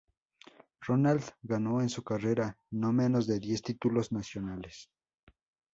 [0.83, 4.89] Ronald ganó en su carrera no menos de diez títulos nacionales.